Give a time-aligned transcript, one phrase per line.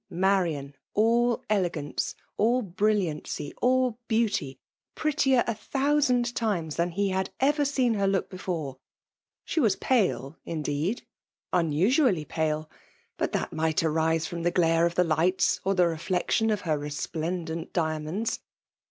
[0.09, 4.57] Marian, all elnganoe^ all briUianfly, all heauty—
[4.95, 8.79] prettier, a thonaaad times, than he had over seen her look hefiare!
[9.45, 11.03] She mns pale, aMbed,—
[11.53, 12.67] unuanaUy pale;
[13.19, 16.79] bnt thai nu|^ arise finm the ghae of the lighhi, or the reieotian of her
[16.79, 18.39] resplendent diamonds.